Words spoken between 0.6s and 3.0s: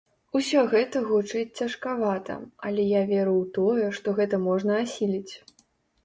гэта гучыць цяжкавата, але